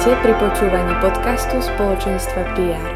Vítajte 0.00 0.24
pri 0.24 0.32
počúvaní 0.32 0.94
podcastu 0.96 1.60
spoločenstva 1.60 2.56
PR. 2.56 2.92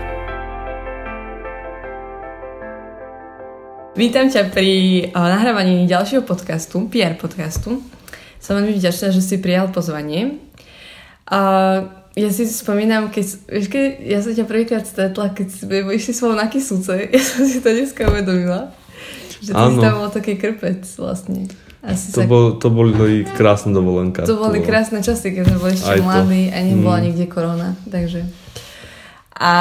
Vítam 3.92 4.32
ťa 4.32 4.48
pri 4.48 4.68
uh, 5.12 5.28
nahrávaní 5.28 5.84
ďalšieho 5.84 6.24
podcastu, 6.24 6.88
PR 6.88 7.12
podcastu. 7.20 7.84
Som 8.40 8.56
veľmi 8.56 8.80
vďačná, 8.80 9.12
že 9.12 9.20
si 9.20 9.36
prijal 9.36 9.68
pozvanie. 9.68 10.40
Uh, 11.28 11.92
ja 12.16 12.32
si 12.32 12.48
spomínam, 12.48 13.12
keď, 13.12 13.52
vieš, 13.52 13.68
keď 13.68 13.84
ja 14.00 14.18
som 14.24 14.32
ťa 14.32 14.48
prvýkrát 14.48 14.88
stretla, 14.88 15.36
keď 15.36 15.60
sme 15.60 15.84
išli 15.92 16.16
spolu 16.16 16.40
na 16.40 16.48
Kisúce, 16.48 17.04
ja 17.12 17.20
som 17.20 17.44
si 17.44 17.60
to 17.60 17.68
dneska 17.68 18.08
uvedomila. 18.08 18.72
Že 19.44 19.52
ty 19.52 19.64
si 19.76 19.76
tam 19.76 20.00
bol 20.00 20.08
taký 20.08 20.40
krpec 20.40 20.88
vlastne. 20.96 21.52
Asi 21.84 22.16
to, 22.16 22.24
sa... 22.24 22.28
bol, 22.28 22.56
to 22.56 22.72
boli 22.72 23.28
krásne 23.36 23.76
dovolenka. 23.76 24.24
To 24.24 24.40
boli 24.40 24.64
to... 24.64 24.66
krásne 24.66 25.04
časy, 25.04 25.36
keď 25.36 25.52
sme 25.52 25.58
boli 25.60 25.72
ešte 25.76 26.00
mladí 26.00 26.42
a 26.48 26.58
nebola 26.64 26.98
mm. 26.98 27.04
nikde 27.04 27.26
korona. 27.28 27.76
Takže... 27.92 28.24
A 29.34 29.54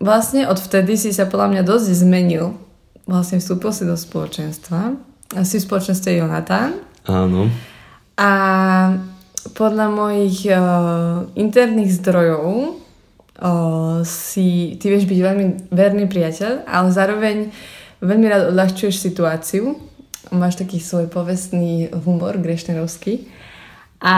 vlastne 0.00 0.48
odvtedy 0.48 0.96
si 0.96 1.12
sa 1.12 1.28
podľa 1.28 1.58
mňa 1.58 1.62
dosť 1.66 1.86
zmenil. 1.92 2.56
Vlastne 3.04 3.42
vstúpil 3.42 3.70
si 3.74 3.84
do 3.84 3.98
spoločenstva. 3.98 4.96
Asi 5.36 5.60
v 5.60 5.66
spoločenstve 5.66 6.16
Jonatán. 6.16 6.80
Áno. 7.04 7.52
A 8.16 8.30
podľa 9.52 9.86
mojich 9.92 10.48
uh, 10.48 11.26
interných 11.36 12.00
zdrojov 12.00 12.46
uh, 12.48 14.00
si, 14.06 14.78
ty 14.78 14.84
vieš 14.88 15.04
byť 15.04 15.18
veľmi 15.18 15.46
verný 15.74 16.04
priateľ, 16.08 16.64
ale 16.64 16.88
zároveň 16.94 17.36
veľmi 18.00 18.26
rád 18.30 18.42
odľahčuješ 18.54 18.96
situáciu 18.96 19.89
máš 20.28 20.60
taký 20.60 20.76
svoj 20.76 21.08
povestný 21.08 21.88
humor 22.04 22.36
grešnerovský. 22.36 23.24
A 24.00 24.14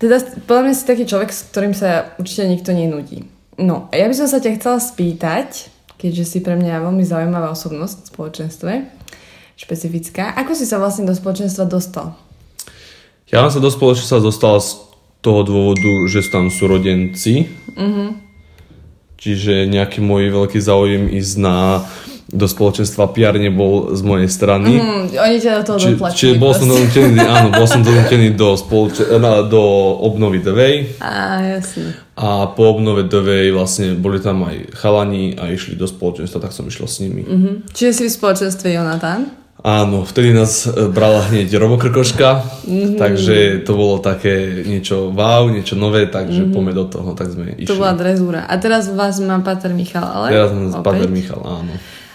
teda 0.00 0.20
podľa 0.48 0.62
mňa 0.68 0.74
si 0.74 0.84
taký 0.88 1.04
človek, 1.04 1.30
s 1.32 1.48
ktorým 1.52 1.76
sa 1.76 2.16
určite 2.16 2.48
nikto 2.48 2.72
nenudí. 2.72 3.28
No, 3.60 3.86
a 3.92 4.00
ja 4.00 4.10
by 4.10 4.14
som 4.16 4.26
sa 4.26 4.42
ťa 4.42 4.58
chcela 4.58 4.78
spýtať, 4.82 5.70
keďže 6.00 6.24
si 6.26 6.38
pre 6.42 6.58
mňa 6.58 6.82
veľmi 6.82 7.04
zaujímavá 7.06 7.54
osobnosť 7.54 7.96
v 8.02 8.10
spoločenstve, 8.10 8.72
špecifická. 9.54 10.34
Ako 10.34 10.58
si 10.58 10.66
sa 10.66 10.82
vlastne 10.82 11.06
do 11.06 11.14
spoločenstva 11.14 11.64
dostal? 11.70 12.18
Ja 13.30 13.46
som 13.46 13.56
sa 13.56 13.60
do 13.62 13.70
spoločenstva 13.70 14.18
dostal 14.20 14.58
z 14.58 14.82
toho 15.24 15.40
dôvodu, 15.46 15.92
že 16.10 16.20
sú 16.20 16.30
tam 16.34 16.52
súrodenci. 16.52 17.48
Mm-hmm. 17.72 18.08
Čiže 19.16 19.64
nejaký 19.72 20.04
môj 20.04 20.28
veľký 20.28 20.60
záujem 20.60 21.08
ísť 21.08 21.34
na 21.40 21.80
do 22.32 22.48
spoločenstva 22.48 23.12
PR 23.12 23.36
nebol 23.36 23.92
z 23.92 24.00
mojej 24.00 24.28
strany. 24.32 24.80
Mm, 24.80 25.12
oni 25.12 25.36
ťa 25.36 25.60
do 25.60 25.64
toho 25.68 25.78
Či, 25.78 25.88
doplatili. 25.92 26.18
Čiže 26.20 26.34
bol 26.40 26.52
som 26.56 26.66
donútený, 26.72 27.20
áno, 27.36 27.48
bol 27.52 27.66
som 27.68 27.80
donútený 27.84 28.32
do, 28.32 28.56
spoloč- 28.56 29.04
do 29.52 29.62
obnovy 30.00 30.40
Devej. 30.40 30.96
Á, 31.04 31.44
jasne. 31.60 31.92
A 32.16 32.48
po 32.48 32.72
obnove 32.72 33.04
Devej 33.04 33.52
vlastne 33.52 33.92
boli 33.92 34.24
tam 34.24 34.48
aj 34.48 34.72
chalani 34.72 35.36
a 35.36 35.52
išli 35.52 35.76
do 35.76 35.84
spoločenstva, 35.84 36.40
tak 36.40 36.56
som 36.56 36.64
išiel 36.64 36.88
s 36.88 36.96
nimi. 37.04 37.22
Mm-hmm. 37.28 37.54
Čiže 37.76 37.92
si 37.92 38.02
v 38.08 38.12
spoločenstve 38.16 38.72
Jonathan? 38.72 39.44
Áno, 39.64 40.04
vtedy 40.04 40.36
nás 40.36 40.68
e, 40.68 40.92
brala 40.92 41.24
hneď 41.24 41.56
Robokrkoška, 41.56 42.28
mm-hmm. 42.68 43.00
takže 43.00 43.64
to 43.64 43.72
bolo 43.72 43.96
také 43.96 44.60
niečo 44.60 45.08
wow, 45.08 45.48
niečo 45.48 45.72
nové, 45.72 46.04
takže 46.04 46.44
mm-hmm. 46.44 46.52
poďme 46.52 46.72
do 46.76 46.84
toho, 46.84 47.08
tak 47.16 47.32
sme 47.32 47.56
išli. 47.56 47.72
To 47.72 47.80
bola 47.80 47.96
drezúra. 47.96 48.44
A 48.44 48.60
teraz 48.60 48.92
vás 48.92 49.16
mám 49.24 49.40
Pater 49.40 49.72
Michal, 49.72 50.04
ale? 50.04 50.36
Teraz 50.36 50.52
mám 50.52 50.84
Pater 50.84 51.08
Michal, 51.08 51.40
áno. 51.40 51.72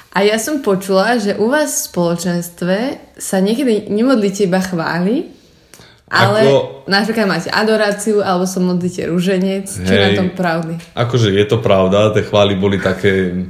A 0.10 0.26
ja 0.26 0.42
som 0.42 0.66
počula, 0.66 1.22
že 1.22 1.38
u 1.38 1.54
vás 1.54 1.70
v 1.70 1.86
spoločenstve 1.94 2.78
sa 3.22 3.38
niekedy 3.38 3.94
nemodlíte 3.94 4.50
iba 4.50 4.58
chváli, 4.58 5.30
ale 6.10 6.50
Ako... 6.50 6.90
napríklad 6.90 7.30
máte 7.30 7.50
adoráciu 7.54 8.26
alebo 8.26 8.50
sa 8.50 8.58
modlíte 8.58 9.06
rúženec. 9.06 9.70
Čo 9.70 9.94
je 9.94 10.02
na 10.02 10.12
tom 10.18 10.34
pravdy? 10.34 10.82
Akože 10.98 11.30
je 11.30 11.46
to 11.46 11.62
pravda, 11.62 12.10
tie 12.18 12.26
chvály 12.26 12.58
boli 12.58 12.82
také 12.82 13.46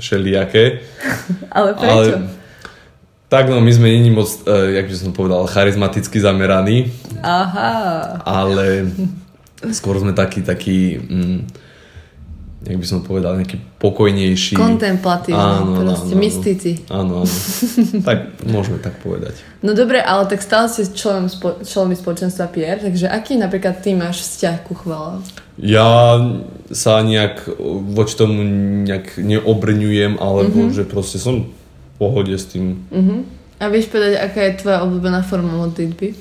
všelijaké. 0.00 0.80
ale 1.56 1.76
prečo? 1.76 1.92
Ale, 1.92 2.04
tak 3.30 3.46
no, 3.52 3.60
my 3.60 3.70
sme 3.70 3.94
není 3.94 4.10
moc, 4.10 4.26
uh, 4.48 4.72
jak 4.72 4.90
by 4.90 4.96
som 4.96 5.12
povedal, 5.12 5.44
charizmaticky 5.46 6.18
zameraní. 6.18 6.90
Aha. 7.22 7.70
Ale 8.24 8.90
skôr 9.70 10.00
sme 10.00 10.16
takí, 10.16 10.40
takí... 10.40 10.96
Mm, 10.98 11.46
jak 12.60 12.76
by 12.76 12.86
som 12.86 13.00
povedal, 13.00 13.40
nejaký 13.40 13.56
pokojnejší. 13.80 14.52
Kontemplatívny, 14.52 15.40
áno, 15.40 15.80
proste, 15.80 16.12
áno, 16.12 16.20
mystici. 16.20 16.72
Áno, 16.92 17.14
áno. 17.24 17.32
tak 18.08 18.36
môžeme 18.44 18.76
tak 18.84 19.00
povedať. 19.00 19.40
No 19.64 19.72
dobre, 19.72 20.04
ale 20.04 20.28
tak 20.28 20.44
stále 20.44 20.68
ste 20.68 20.84
členom, 20.92 21.32
spo, 21.32 21.56
členmi 21.64 21.96
spoločenstva 21.96 22.52
Pierre, 22.52 22.84
takže 22.84 23.08
aký 23.08 23.40
napríklad 23.40 23.80
ty 23.80 23.96
máš 23.96 24.20
vzťah 24.28 24.56
ku 24.68 24.76
chvále? 24.76 25.24
Ja 25.56 26.20
sa 26.68 27.00
nejak 27.00 27.48
voči 27.96 28.14
tomu 28.20 28.44
nejak 28.84 29.16
neobrňujem, 29.16 30.20
alebo 30.20 30.68
mm-hmm. 30.68 30.76
že 30.76 30.84
proste 30.84 31.16
som 31.16 31.48
v 31.48 31.92
pohode 31.96 32.36
s 32.36 32.44
tým. 32.44 32.84
Mm-hmm. 32.92 33.20
A 33.60 33.68
vieš 33.72 33.88
povedať, 33.88 34.20
aká 34.20 34.40
je 34.48 34.60
tvoja 34.60 34.84
obľúbená 34.84 35.24
forma 35.24 35.52
modlitby? 35.56 36.12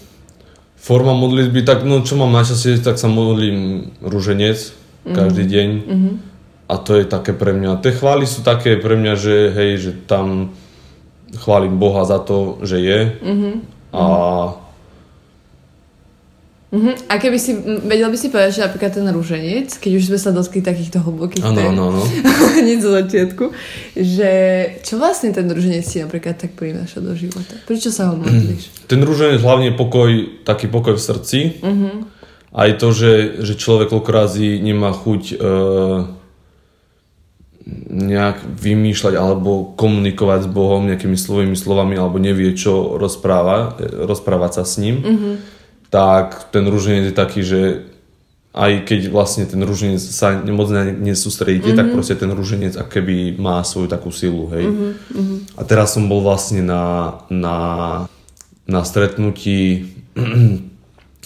Forma 0.79 1.11
modlitby, 1.11 1.67
tak 1.67 1.83
no 1.83 1.99
čo 1.99 2.15
mám 2.15 2.31
najčastejšie, 2.31 2.83
tak 2.83 2.95
sa 2.95 3.11
modlím 3.11 3.91
rúženec 3.99 4.79
mm-hmm. 5.05 5.15
každý 5.15 5.43
deň. 5.47 5.69
Mm-hmm 5.87 6.15
a 6.69 6.77
to 6.77 7.01
je 7.01 7.09
také 7.09 7.33
pre 7.33 7.49
mňa, 7.49 7.81
tie 7.81 7.97
chvály 7.97 8.29
sú 8.29 8.45
také 8.45 8.77
pre 8.77 8.93
mňa, 8.93 9.13
že 9.17 9.35
hej, 9.57 9.71
že 9.81 9.91
tam 10.05 10.53
chválim 11.41 11.81
Boha 11.81 12.05
za 12.05 12.21
to, 12.21 12.61
že 12.61 12.77
je 12.77 12.99
mm-hmm. 13.17 13.55
a 13.97 14.05
Uh-huh. 16.69 16.93
A 17.09 17.17
keby 17.17 17.41
si, 17.41 17.57
vedel 17.65 18.13
by 18.13 18.17
si 18.21 18.29
povedať, 18.29 18.61
že 18.61 18.65
napríklad 18.69 18.93
ten 18.93 19.09
rúženec, 19.09 19.73
keď 19.81 19.89
už 19.89 20.13
sme 20.13 20.19
sa 20.21 20.29
dotkli 20.29 20.61
takýchto 20.61 21.01
hlbokých 21.01 21.41
ano, 21.41 21.57
tém, 21.57 21.65
ano, 21.65 21.83
ano. 21.89 22.03
hneď 22.61 22.77
zo 22.85 22.93
začiatku, 22.93 23.45
že 23.97 24.31
čo 24.85 25.01
vlastne 25.01 25.33
ten 25.33 25.49
rúženec 25.49 25.81
si 25.81 25.97
napríklad 25.97 26.37
tak 26.37 26.53
prináša 26.53 27.01
do 27.01 27.17
života? 27.17 27.57
Prečo 27.65 27.89
sa 27.89 28.13
ho 28.13 28.21
modlíš? 28.21 28.69
Ten 28.89 29.01
rúženec 29.01 29.41
hlavne 29.41 29.73
pokoj, 29.73 30.45
taký 30.45 30.69
pokoj 30.69 30.93
v 30.93 31.01
srdci. 31.01 31.39
Uh-huh. 31.57 32.05
Aj 32.49 32.69
to, 32.73 32.89
že, 32.89 33.45
že 33.45 33.53
človek 33.53 33.93
koľko 33.93 34.09
razy 34.09 34.57
nemá 34.57 34.89
chuť 34.89 35.23
uh, 35.37 36.19
nejak 37.89 38.41
vymýšľať 38.45 39.13
alebo 39.17 39.73
komunikovať 39.77 40.45
s 40.45 40.49
Bohom 40.49 40.89
nejakými 40.89 41.17
svojimi 41.17 41.53
slovami 41.53 41.97
alebo 41.97 42.17
nevie, 42.17 42.53
čo 42.57 42.97
rozpráva, 42.97 43.77
rozprávať 43.79 44.61
sa 44.61 44.63
s 44.65 44.81
ním, 44.81 45.01
mm-hmm. 45.01 45.33
tak 45.93 46.49
ten 46.49 46.65
rúženec 46.65 47.13
je 47.13 47.15
taký, 47.15 47.41
že 47.45 47.61
aj 48.49 48.89
keď 48.89 49.13
vlastne 49.13 49.45
ten 49.45 49.61
rúženec 49.61 50.01
sa 50.01 50.33
moc 50.49 50.73
nesústredíte, 50.73 51.73
mm-hmm. 51.73 51.79
tak 51.79 51.93
proste 51.93 52.17
ten 52.17 52.31
rúženec 52.33 52.73
keby 52.73 53.37
má 53.37 53.61
svoju 53.61 53.85
takú 53.85 54.09
silu, 54.09 54.49
hej. 54.49 54.65
Mm-hmm. 54.65 55.37
A 55.53 55.61
teraz 55.69 55.93
som 55.93 56.09
bol 56.09 56.25
vlastne 56.25 56.65
na, 56.65 57.13
na, 57.29 57.57
na 58.65 58.81
stretnutí 58.81 59.93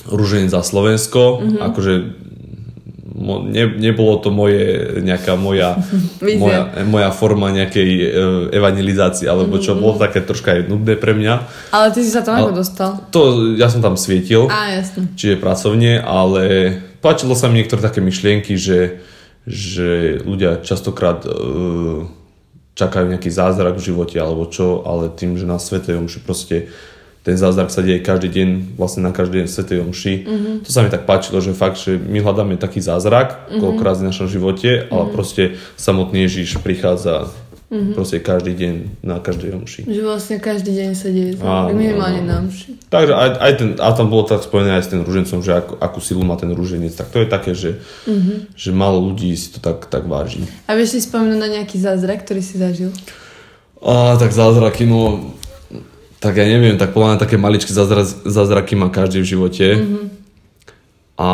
rúženec 0.07 0.51
za 0.51 0.66
Slovensko, 0.66 1.40
mm-hmm. 1.40 1.60
akože 1.63 1.94
mo, 3.13 3.45
ne, 3.45 3.69
nebolo 3.78 4.19
to 4.19 4.34
moje, 4.34 5.00
nejaká 5.00 5.38
moja, 5.40 5.80
moja, 6.42 6.74
moja 6.84 7.10
forma 7.13 7.54
nejakej 7.54 7.90
uh, 7.90 8.07
evangelizácie, 8.51 9.30
alebo 9.30 9.62
čo, 9.62 9.74
mm-hmm. 9.74 9.84
bolo 9.84 9.95
také 10.01 10.19
troška 10.25 10.60
aj 10.60 10.62
nudné 10.68 11.00
pre 11.00 11.16
mňa. 11.16 11.34
Ale 11.72 11.94
ty 11.94 12.04
si 12.04 12.12
sa 12.12 12.25
tam 12.25 12.42
ako 12.42 12.54
dostal? 12.57 12.92
To, 13.13 13.54
ja 13.56 13.72
som 13.72 13.80
tam 13.80 13.95
svietil, 13.95 14.50
Á, 14.50 14.75
jasne. 14.81 15.07
čiže 15.16 15.40
pracovne, 15.40 16.01
ale 16.01 16.75
páčilo 17.00 17.38
sa 17.38 17.48
mi 17.48 17.62
niektoré 17.62 17.80
také 17.80 18.04
myšlienky, 18.04 18.57
že, 18.60 19.00
že 19.48 20.19
ľudia 20.25 20.60
častokrát 20.66 21.24
uh, 21.24 22.04
čakajú 22.74 23.06
nejaký 23.13 23.30
zázrak 23.30 23.78
v 23.78 23.86
živote 23.94 24.18
alebo 24.18 24.50
čo, 24.50 24.81
ale 24.84 25.13
tým, 25.13 25.38
že 25.38 25.45
na 25.45 25.62
Svetej 25.62 26.01
Omši 26.01 26.19
proste 26.25 26.74
ten 27.24 27.40
zázrak 27.40 27.72
sa 27.72 27.80
deje 27.80 28.04
každý 28.04 28.28
deň, 28.28 28.75
vlastne 28.75 29.00
na 29.00 29.16
každý 29.16 29.42
deň 29.42 29.48
Svetej 29.48 29.80
Omši. 29.88 30.14
Mm-hmm. 30.28 30.56
To 30.68 30.70
sa 30.70 30.84
mi 30.84 30.92
tak 30.92 31.08
páčilo, 31.08 31.40
že 31.40 31.56
fakt, 31.56 31.80
že 31.80 31.96
my 31.96 32.20
hľadáme 32.20 32.60
taký 32.60 32.84
zázrak, 32.84 33.48
mm-hmm. 33.48 33.60
koľkokrát 33.64 33.96
v 34.04 34.08
našom 34.12 34.28
živote, 34.28 34.92
ale 34.92 35.08
mm-hmm. 35.08 35.16
proste 35.16 35.56
samotný 35.80 36.28
Ježiš 36.28 36.60
prichádza 36.60 37.31
mm-hmm. 37.72 37.96
proste 37.96 38.20
každý 38.20 38.54
deň 38.60 38.74
na 39.08 39.24
každej 39.24 39.56
omši. 39.56 39.81
Že 39.88 40.02
vlastne 40.04 40.36
každý 40.44 40.72
deň 40.75 40.90
sa 41.00 41.08
deje 41.08 41.31
zázrak, 41.40 41.72
minimálne 41.72 42.22
na 42.28 42.36
omši. 42.44 42.92
Takže 42.92 43.14
aj, 43.16 43.30
aj 43.40 43.52
ten, 43.56 43.69
a 43.80 43.88
tam 43.96 44.08
bolo 44.12 44.28
tak 44.28 44.44
spojené 44.44 44.76
aj 44.76 44.84
s 44.84 44.92
tým 44.92 45.08
rúžencom, 45.08 45.40
že 45.40 45.52
akú, 45.56 45.74
akú 45.80 46.00
silu 46.04 46.28
má 46.28 46.36
ten 46.36 46.52
rúženec, 46.52 46.92
tak 46.92 47.08
to 47.08 47.24
je 47.24 47.28
také, 47.31 47.56
že, 47.56 47.80
mm-hmm. 48.04 48.52
že 48.52 48.69
málo 48.76 49.00
ľudí 49.00 49.31
si 49.40 49.56
to 49.56 49.64
tak, 49.64 49.88
tak 49.88 50.12
váži. 50.12 50.44
A 50.68 50.76
vieš 50.76 51.00
si 51.00 51.08
spomenúť 51.08 51.40
na 51.40 51.48
nejaký 51.48 51.80
zázrak, 51.80 52.28
ktorý 52.28 52.44
si 52.44 52.60
zažil? 52.60 52.92
A, 53.80 54.19
tak 54.19 54.36
zázraky, 54.36 54.84
no 54.84 55.31
tak 56.24 56.40
ja 56.40 56.48
neviem, 56.48 56.80
tak 56.80 56.96
podľa 56.96 57.14
mňa 57.14 57.20
také 57.20 57.36
maličké 57.36 57.75
zázra, 57.75 58.08
zázraky 58.08 58.80
má 58.80 58.88
každý 58.88 59.20
v 59.20 59.36
živote. 59.36 59.68
Mm-hmm. 59.75 60.06
A 61.20 61.30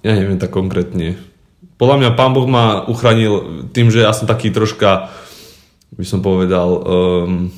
ja 0.00 0.12
neviem 0.16 0.40
tak 0.40 0.48
konkrétne. 0.48 1.20
Podľa 1.76 2.00
mňa 2.00 2.16
Pán 2.16 2.32
Boh 2.32 2.48
ma 2.48 2.88
uchránil 2.88 3.68
tým, 3.76 3.92
že 3.92 4.00
ja 4.00 4.16
som 4.16 4.24
taký 4.24 4.48
troška, 4.48 5.12
by 5.92 6.04
som 6.08 6.24
povedal, 6.24 6.68
um, 6.72 7.52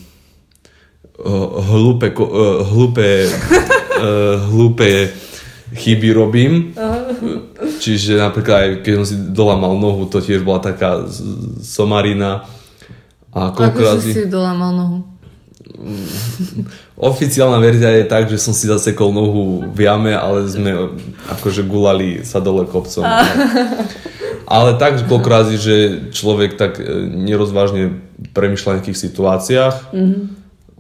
hlúpe, 1.71 2.11
uh, 2.11 2.67
hlúpe, 2.67 3.31
uh, 3.31 4.37
hlúpe 4.51 5.15
chyby 5.71 6.09
robím. 6.11 6.75
Čiže 7.79 8.19
napríklad 8.19 8.57
aj 8.59 8.69
keď 8.83 8.93
som 8.99 9.07
si 9.07 9.17
dolamal 9.31 9.79
nohu, 9.79 10.11
to 10.11 10.19
tiež 10.19 10.43
bola 10.43 10.59
taká 10.59 11.07
somarina. 11.63 12.43
A 13.31 13.55
Ako 13.55 14.03
si 14.03 14.19
si 14.19 14.27
dolamal 14.27 14.75
nohu? 14.75 15.14
Oficiálna 17.13 17.59
verzia 17.59 17.91
je 17.97 18.05
tak, 18.05 18.29
že 18.29 18.37
som 18.37 18.53
si 18.53 18.69
zasekol 18.69 19.11
nohu 19.11 19.65
v 19.73 19.79
jame, 19.89 20.13
ale 20.13 20.45
sme 20.49 20.97
akože 21.29 21.65
gulali 21.65 22.23
sa 22.23 22.39
dole 22.41 22.69
kopcom. 22.69 23.05
Ale 24.45 24.77
tak 24.77 25.01
koľkokrát, 25.09 25.49
že 25.57 26.09
človek 26.13 26.61
tak 26.61 26.77
e, 26.77 26.85
nerozvážne 27.09 27.97
premyšľa 28.37 28.71
v 28.71 28.77
nejakých 28.77 29.03
situáciách 29.09 29.77
mm-hmm. 29.89 30.23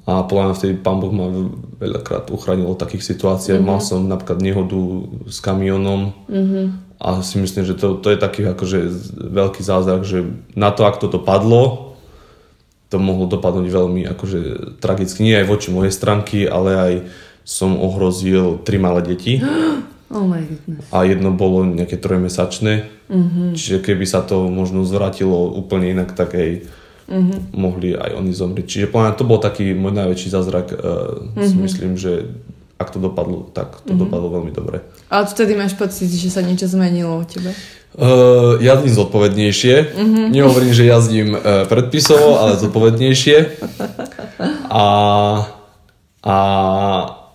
a 0.04 0.12
podľa 0.28 0.42
mňa 0.44 0.58
vtedy 0.60 0.74
pán 0.84 1.00
Boh 1.00 1.08
ma 1.08 1.32
veľakrát 1.80 2.28
uchránil 2.28 2.68
od 2.68 2.76
takých 2.76 3.16
situácií. 3.16 3.56
Mm-hmm. 3.56 3.68
Mal 3.68 3.80
som 3.80 4.04
napríklad 4.04 4.44
nehodu 4.44 5.08
s 5.24 5.40
kamionom 5.40 6.12
mm-hmm. 6.28 6.66
a 7.00 7.24
si 7.24 7.40
myslím, 7.40 7.64
že 7.64 7.74
to, 7.80 7.96
to 8.04 8.12
je 8.12 8.18
taký 8.20 8.44
akože 8.44 8.78
veľký 9.32 9.64
zázrak, 9.64 10.04
že 10.04 10.28
na 10.52 10.68
to, 10.68 10.84
ak 10.84 11.00
toto 11.00 11.16
padlo, 11.16 11.93
to 12.94 13.02
mohlo 13.02 13.26
dopadnúť 13.26 13.66
veľmi 13.66 14.06
akože 14.14 14.40
tragicky. 14.78 15.26
Nie 15.26 15.42
aj 15.42 15.50
voči 15.50 15.68
mojej 15.74 15.90
stránky, 15.90 16.46
ale 16.46 16.70
aj 16.78 16.92
som 17.42 17.74
ohrozil 17.74 18.62
tri 18.62 18.78
malé 18.78 19.02
deti. 19.02 19.42
Oh 20.14 20.22
my 20.30 20.46
goodness. 20.46 20.86
A 20.94 21.02
jedno 21.02 21.34
bolo 21.34 21.66
nejaké 21.66 21.98
trojmesačné. 21.98 22.86
Mm-hmm. 23.10 23.58
Čiže 23.58 23.82
keby 23.82 24.06
sa 24.06 24.22
to 24.22 24.46
možno 24.46 24.86
zvrátilo 24.86 25.50
úplne 25.50 25.90
inak, 25.90 26.14
tak 26.14 26.38
aj 26.38 26.70
mm-hmm. 27.10 27.50
mohli 27.50 27.98
aj 27.98 28.22
oni 28.22 28.30
zomrieť. 28.30 28.66
Čiže 28.68 28.86
to 29.18 29.26
bol 29.26 29.42
taký 29.42 29.74
môj 29.74 29.90
najväčší 29.90 30.28
zázrak. 30.30 30.70
Uh, 30.70 30.78
mm-hmm. 31.34 31.48
Si 31.50 31.56
myslím, 31.58 31.92
že 31.98 32.30
ak 32.74 32.88
to 32.90 32.98
dopadlo, 32.98 33.50
tak 33.54 33.80
to 33.82 33.94
mm-hmm. 33.94 34.02
dopadlo 34.02 34.28
veľmi 34.40 34.52
dobre. 34.52 34.82
Ale 35.06 35.30
vtedy 35.30 35.54
máš 35.54 35.78
pocit, 35.78 36.10
že 36.10 36.28
sa 36.30 36.42
niečo 36.42 36.66
zmenilo 36.66 37.22
u 37.22 37.26
tebe? 37.26 37.54
Uh, 37.94 38.58
jazdím 38.58 38.90
zodpovednejšie. 38.90 39.74
Mm-hmm. 39.94 40.26
Nehovorím, 40.34 40.74
že 40.74 40.90
jazdím 40.90 41.38
uh, 41.38 41.62
predpisovo, 41.70 42.42
ale 42.42 42.58
zodpovednejšie. 42.58 43.62
A, 44.66 44.84
a, 46.26 46.36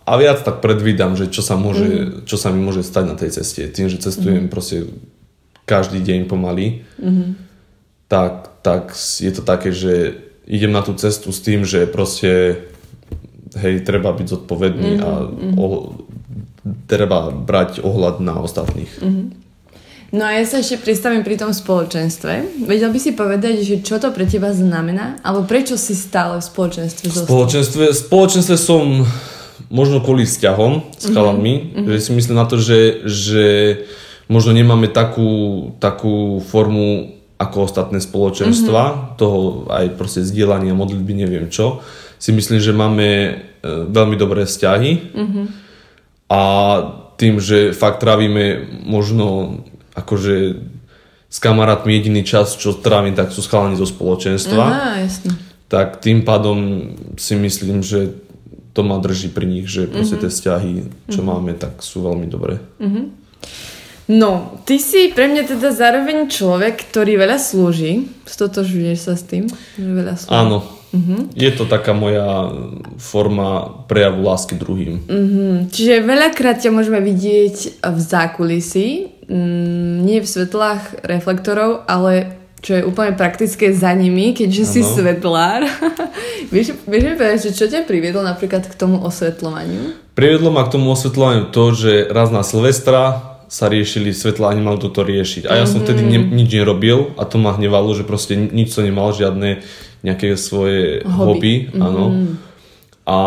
a 0.03 0.11
viac 0.19 0.43
tak 0.43 0.59
predvídam, 0.59 1.15
že 1.15 1.31
čo 1.31 1.39
sa, 1.39 1.55
môže, 1.55 1.87
mm-hmm. 1.87 2.27
čo 2.27 2.35
sa 2.35 2.51
mi 2.51 2.59
môže 2.59 2.83
stať 2.83 3.03
na 3.07 3.15
tej 3.15 3.39
ceste. 3.39 3.71
Tým, 3.71 3.87
že 3.87 4.03
cestujem 4.03 4.45
mm-hmm. 4.45 4.51
proste 4.51 4.91
každý 5.63 6.03
deň 6.03 6.27
pomaly, 6.27 6.83
mm-hmm. 6.99 7.29
tak, 8.11 8.59
tak 8.59 8.91
je 8.97 9.31
to 9.31 9.45
také, 9.45 9.71
že 9.71 10.19
idem 10.43 10.75
na 10.75 10.83
tú 10.83 10.91
cestu 10.97 11.31
s 11.31 11.39
tým, 11.39 11.63
že 11.63 11.87
proste 11.87 12.59
hej, 13.57 13.81
treba 13.81 14.13
byť 14.13 14.27
zodpovedný 14.27 14.91
mm-hmm. 14.99 15.05
a 15.05 15.11
mhm. 15.25 15.53
o, 15.57 15.65
treba 16.85 17.33
brať 17.33 17.81
ohľad 17.81 18.21
na 18.21 18.37
ostatných. 18.43 18.93
Mm-hmm. 19.01 19.27
No 20.09 20.25
a 20.25 20.41
ja 20.41 20.41
sa 20.41 20.57
ešte 20.57 20.81
pristavím 20.81 21.21
pri 21.21 21.37
tom 21.37 21.53
spoločenstve. 21.53 22.65
Vedel 22.65 22.89
by 22.89 22.97
si 22.97 23.13
povedať, 23.13 23.61
že 23.61 23.85
čo 23.85 24.01
to 24.01 24.09
pre 24.09 24.25
teba 24.25 24.49
znamená? 24.49 25.21
Alebo 25.21 25.45
prečo 25.45 25.77
si 25.77 25.93
stále 25.93 26.41
v 26.41 26.45
spoločenstve 26.49 27.05
zostal? 27.13 27.29
Spoločenstve, 27.29 27.83
spoločenstve 27.93 28.55
som 28.57 29.05
možno 29.69 30.01
kvôli 30.01 30.25
vzťahom 30.25 30.97
s 30.97 31.05
mhm. 31.09 31.13
chalanmi, 31.13 31.53
mm-hmm. 31.53 31.85
že 31.93 31.97
si 32.01 32.11
myslím 32.17 32.37
na 32.41 32.49
to, 32.49 32.57
že, 32.57 33.05
že 33.05 33.45
možno 34.25 34.57
nemáme 34.57 34.89
takú, 34.89 35.73
takú 35.77 36.41
formu 36.41 37.13
ako 37.39 37.69
ostatné 37.69 38.01
spoločenstva, 38.01 38.81
mm-hmm. 38.83 39.09
toho 39.15 39.69
aj 39.71 39.95
proste 39.95 40.25
zdieľania, 40.25 40.75
modlitby, 40.75 41.13
neviem 41.23 41.47
čo. 41.47 41.85
Si 42.19 42.35
myslím, 42.35 42.59
že 42.59 42.75
máme 42.75 43.07
e, 43.07 43.31
veľmi 43.87 44.19
dobré 44.19 44.43
vzťahy 44.43 44.91
mm-hmm. 45.15 45.45
a 46.29 46.41
tým, 47.15 47.39
že 47.39 47.71
fakt 47.71 48.03
trávime 48.03 48.67
možno 48.83 49.59
akože 49.95 50.59
s 51.29 51.37
kamarátmi 51.37 51.95
jediný 51.95 52.21
čas, 52.27 52.59
čo 52.59 52.75
trávim, 52.75 53.15
tak 53.15 53.31
sú 53.31 53.39
schalani 53.39 53.79
zo 53.79 53.87
spoločenstva. 53.87 54.63
Aha, 54.65 55.03
jasne. 55.05 55.35
Tak 55.69 56.01
tým 56.01 56.25
pádom 56.25 56.91
si 57.15 57.37
myslím, 57.37 57.85
že 57.85 58.17
to 58.73 58.81
ma 58.81 58.97
drží 58.97 59.29
pri 59.29 59.45
nich, 59.45 59.69
že 59.69 59.85
proste 59.85 60.17
mm-hmm. 60.17 60.23
tie 60.25 60.33
vzťahy, 60.33 60.73
čo 61.11 61.21
mm-hmm. 61.21 61.27
máme, 61.27 61.51
tak 61.55 61.79
sú 61.85 62.01
veľmi 62.03 62.27
dobré. 62.27 62.57
Mm-hmm. 62.81 63.05
No, 64.09 64.57
ty 64.65 64.81
si 64.81 65.13
pre 65.13 65.29
mňa 65.29 65.53
teda 65.53 65.69
zároveň 65.69 66.33
človek, 66.33 66.89
ktorý 66.89 67.21
veľa 67.21 67.37
slúži. 67.37 68.09
Stotožuješ 68.25 68.97
sa 69.05 69.13
s 69.13 69.21
tým? 69.21 69.45
Že 69.77 69.91
veľa 69.93 70.15
slúži. 70.17 70.33
Áno. 70.33 70.78
Mm-hmm. 70.89 71.37
Je 71.37 71.51
to 71.53 71.69
taká 71.69 71.93
moja 71.93 72.49
forma 72.97 73.83
prejavu 73.85 74.25
lásky 74.25 74.57
druhým. 74.57 75.05
Mm-hmm. 75.05 75.53
Čiže 75.69 76.01
veľakrát 76.01 76.57
ťa 76.61 76.73
môžeme 76.73 76.97
vidieť 77.01 77.85
v 77.85 77.99
zákulisí, 77.99 78.89
mm, 79.29 80.01
nie 80.01 80.17
v 80.17 80.27
svetlách 80.27 81.05
reflektorov, 81.05 81.85
ale 81.85 82.39
čo 82.59 82.75
je 82.75 82.83
úplne 82.83 83.15
praktické 83.15 83.71
za 83.71 83.95
nimi, 83.95 84.35
keďže 84.35 84.63
ano. 84.67 84.71
si 84.73 84.81
svetlár. 84.83 85.61
vieš, 86.53 86.75
vieš 86.83 87.03
mi 87.07 87.13
povedať, 87.15 87.39
že 87.49 87.51
čo 87.55 87.65
ťa 87.71 87.87
priviedlo 87.87 88.19
napríklad 88.19 88.67
k 88.67 88.75
tomu 88.75 88.99
osvetľovaniu? 88.99 89.95
Priviedlo 90.11 90.51
ma 90.51 90.67
k 90.67 90.75
tomu 90.75 90.91
osvetľovaniu 90.91 91.55
to, 91.55 91.71
že 91.71 91.91
raz 92.11 92.27
na 92.35 92.43
Silvestra 92.43 93.28
sa 93.49 93.65
riešili 93.65 94.13
svetla 94.13 94.53
a 94.53 94.57
nemal 94.57 94.77
toto 94.77 95.01
riešiť. 95.01 95.49
A 95.49 95.57
ja 95.57 95.65
som 95.65 95.81
vtedy 95.81 96.05
ne, 96.05 96.21
mhm. 96.21 96.37
nič 96.37 96.49
nerobil 96.53 97.17
a 97.17 97.25
to 97.25 97.41
ma 97.41 97.57
hnevalo, 97.57 97.97
že 97.97 98.05
proste 98.05 98.37
nič 98.37 98.77
som 98.77 98.85
nemal, 98.85 99.09
žiadne 99.09 99.65
nejaké 100.05 100.37
svoje 100.37 101.03
hobby. 101.03 101.67
hobby 101.67 101.81
áno. 101.81 102.05
Mm. 102.07 102.33
A 103.09 103.17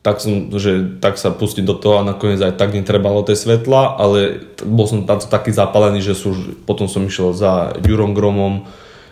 tak 0.00 0.24
som, 0.24 0.48
že 0.56 0.96
tak 0.98 1.20
sa 1.20 1.28
pustiť 1.28 1.60
do 1.60 1.76
toho 1.76 2.00
a 2.00 2.08
nakoniec 2.08 2.40
aj 2.40 2.56
tak 2.56 2.72
netrebalo 2.72 3.20
tie 3.20 3.36
svetla, 3.36 4.00
ale 4.00 4.48
bol 4.64 4.88
som 4.88 5.04
tam 5.04 5.20
taký 5.20 5.52
zapalený, 5.52 6.00
že 6.00 6.16
sú, 6.16 6.56
potom 6.64 6.88
som 6.88 7.04
išiel 7.04 7.36
za 7.36 7.76
Jurom 7.84 8.16
Gromom, 8.16 8.64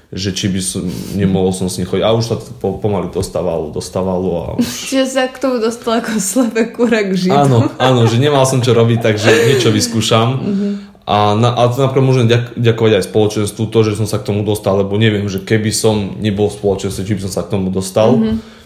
že 0.08 0.32
či 0.32 0.48
by 0.48 0.60
som, 0.64 0.88
nemohol 1.16 1.52
som 1.52 1.68
s 1.68 1.76
ním 1.76 1.84
chodiť. 1.84 2.04
A 2.04 2.16
už 2.16 2.24
sa 2.24 2.36
to 2.40 2.48
pomaly 2.56 3.12
dostávalo, 3.12 3.68
dostávalo. 3.68 4.30
A 4.40 4.46
už... 4.56 4.64
Čiže 4.88 5.04
sa 5.04 5.24
k 5.28 5.36
tomu 5.36 5.60
dostal 5.60 6.00
ako 6.00 6.16
slepé 6.16 6.72
kura 6.72 7.04
k 7.04 7.12
žitu. 7.12 7.36
Áno, 7.36 7.68
áno, 7.80 8.08
že 8.08 8.16
nemal 8.16 8.48
som 8.48 8.64
čo 8.64 8.72
robiť, 8.72 9.04
takže 9.04 9.30
niečo 9.52 9.68
vyskúšam. 9.68 10.28
Mm-hmm. 10.40 10.72
A, 11.08 11.32
na, 11.32 11.56
a 11.56 11.72
to 11.72 11.80
napríklad 11.80 12.04
môžem 12.04 12.26
ďak, 12.28 12.52
ďakovať 12.60 12.92
aj 13.00 13.04
spoločenstvu, 13.08 13.62
to, 13.72 13.78
že 13.80 13.96
som 13.96 14.04
sa 14.04 14.20
k 14.20 14.28
tomu 14.28 14.44
dostal, 14.44 14.76
lebo 14.76 14.92
neviem, 15.00 15.24
že 15.24 15.40
keby 15.40 15.72
som 15.72 16.20
nebol 16.20 16.52
v 16.52 16.60
spoločenstve, 16.60 17.00
či 17.00 17.16
by 17.16 17.22
som 17.24 17.32
sa 17.32 17.42
k 17.48 17.56
tomu 17.56 17.72
dostal. 17.72 18.16
Mm-hmm 18.16 18.58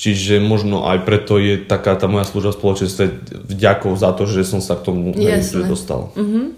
Čiže 0.00 0.40
možno 0.40 0.88
aj 0.88 1.04
preto 1.04 1.36
je 1.36 1.60
taká 1.60 1.92
tá 1.92 2.08
moja 2.08 2.24
služba 2.24 2.56
spoločenstve 2.56 3.04
vďakov 3.52 4.00
za 4.00 4.16
to, 4.16 4.24
že 4.24 4.48
som 4.48 4.64
sa 4.64 4.80
k 4.80 4.88
tomu 4.88 5.12
Jasne. 5.12 5.68
dostal. 5.68 6.08
Uh-huh. 6.16 6.56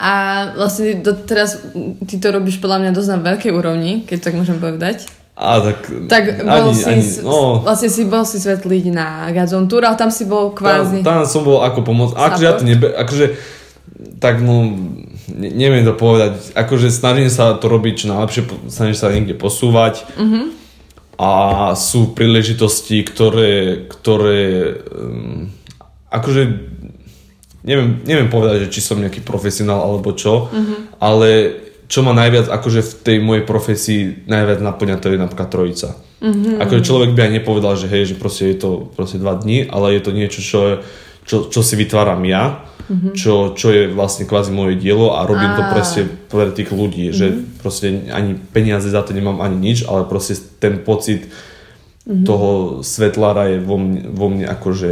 A 0.00 0.12
vlastne 0.56 1.04
teraz 1.28 1.60
ty 2.08 2.16
to 2.16 2.32
robíš 2.32 2.56
podľa 2.56 2.88
mňa 2.88 2.90
dosť 2.96 3.10
na 3.12 3.18
veľkej 3.20 3.52
úrovni, 3.52 4.08
keď 4.08 4.18
tak 4.24 4.34
môžem 4.40 4.56
povedať. 4.56 5.04
A 5.36 5.60
tak, 5.60 5.88
tak 6.08 6.24
bol 6.44 6.72
ani, 6.72 6.76
si, 6.76 6.88
ani, 6.88 7.04
no. 7.24 7.60
vlastne 7.64 7.88
si 7.92 8.08
bol 8.08 8.24
si 8.24 8.40
svetliť 8.40 8.84
na 8.92 9.28
Gazon 9.32 9.68
Tour, 9.68 9.84
ale 9.84 9.96
tam 10.00 10.08
si 10.12 10.24
bol 10.28 10.52
kvázi... 10.56 11.04
Tam, 11.04 11.24
tam 11.24 11.28
som 11.28 11.44
bol 11.44 11.60
ako 11.64 11.80
pomoc. 11.84 12.12
Akože 12.12 12.44
ja 12.44 12.56
to 12.56 12.64
nebe, 12.64 12.88
akože, 12.92 13.40
tak 14.20 14.40
no, 14.44 14.68
ne, 15.32 15.48
neviem 15.52 15.84
to 15.84 15.96
povedať, 15.96 16.52
akože 16.56 16.92
snažím 16.92 17.32
sa 17.32 17.56
to 17.56 17.72
robiť 17.72 18.04
čo 18.04 18.06
najlepšie, 18.12 18.42
snažím 18.68 18.96
sa 18.96 19.12
niekde 19.12 19.36
posúvať 19.36 20.04
mm-hmm. 20.16 20.44
a 21.16 21.30
sú 21.76 22.12
príležitosti, 22.12 23.00
ktoré, 23.04 23.84
ktoré 23.88 24.76
um, 24.92 25.48
akože 26.12 26.42
neviem, 27.64 28.00
neviem 28.04 28.28
povedať, 28.32 28.68
že 28.68 28.72
či 28.72 28.80
som 28.80 29.00
nejaký 29.00 29.20
profesionál 29.24 29.80
alebo 29.84 30.12
čo, 30.16 30.48
mm-hmm. 30.48 31.00
ale 31.00 31.28
čo 31.90 32.06
ma 32.06 32.14
najviac 32.14 32.46
akože 32.46 32.80
v 32.86 32.92
tej 33.02 33.16
mojej 33.18 33.44
profesii 33.44 34.00
najviac 34.30 34.62
naplňa, 34.62 35.02
to 35.02 35.10
je 35.10 35.18
napríklad 35.18 35.50
trojica. 35.50 35.88
Mm-hmm. 36.20 36.62
Akože 36.62 36.86
človek 36.86 37.10
by 37.16 37.20
aj 37.26 37.32
nepovedal, 37.42 37.74
že 37.74 37.90
hej, 37.90 38.14
že 38.14 38.20
proste 38.20 38.52
je 38.52 38.56
to 38.60 38.70
proste 38.94 39.18
dva 39.18 39.34
dní, 39.34 39.66
ale 39.66 39.98
je 39.98 40.02
to 40.04 40.10
niečo, 40.14 40.40
čo, 40.44 40.60
čo, 41.26 41.36
čo 41.50 41.60
si 41.64 41.74
vytváram 41.74 42.22
ja 42.28 42.70
mm-hmm. 42.90 43.12
čo, 43.14 43.54
čo 43.54 43.68
je 43.70 43.82
vlastne 43.86 44.26
kvázi 44.26 44.50
moje 44.50 44.74
dielo 44.74 45.14
a 45.14 45.24
robím 45.24 45.54
a... 45.54 45.56
to 45.56 45.62
proste 45.70 46.00
pre 46.26 46.50
tých 46.50 46.74
ľudí, 46.74 47.10
mm-hmm. 47.10 47.18
že 47.18 47.26
proste 47.62 48.10
ani 48.10 48.34
peniaze 48.50 48.90
za 48.90 49.06
to 49.06 49.14
nemám 49.14 49.38
ani 49.38 49.56
nič, 49.56 49.86
ale 49.86 50.04
proste 50.10 50.34
ten 50.58 50.82
pocit 50.82 51.30
mm-hmm. 52.06 52.24
toho 52.24 52.80
svetlára 52.80 53.52
je 53.52 53.58
vo 53.60 53.76
mne, 53.76 54.00
vo 54.12 54.26
mne 54.32 54.46
akože... 54.48 54.90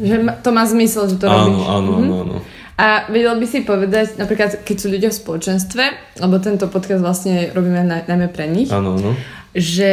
Že 0.00 0.16
to 0.40 0.50
má 0.50 0.64
zmysel, 0.64 1.08
že 1.10 1.16
to 1.20 1.26
áno, 1.28 1.36
robíš. 1.36 1.66
Áno, 1.66 1.92
mm-hmm. 1.92 2.10
áno, 2.10 2.14
áno. 2.24 2.36
A 2.80 3.12
vedel 3.12 3.36
by 3.36 3.44
si 3.44 3.60
povedať, 3.60 4.16
napríklad 4.16 4.64
keď 4.64 4.76
sú 4.80 4.88
ľudia 4.88 5.12
v 5.12 5.20
spoločenstve, 5.20 5.84
lebo 6.24 6.40
tento 6.40 6.64
podcast 6.72 7.04
vlastne 7.04 7.52
robíme 7.52 8.08
najmä 8.08 8.32
pre 8.32 8.48
nich, 8.48 8.72
áno, 8.72 8.96
áno. 8.96 9.12
že 9.52 9.92